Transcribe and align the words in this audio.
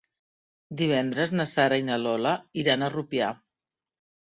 Divendres 0.79 1.35
na 1.37 1.47
Sara 1.53 1.79
i 1.85 1.87
na 1.93 2.01
Lola 2.07 2.35
iran 2.67 2.83
a 2.83 2.93
Rupià. 2.99 3.33